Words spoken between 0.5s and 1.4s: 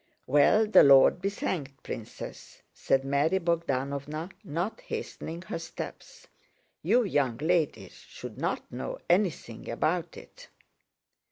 the Lord be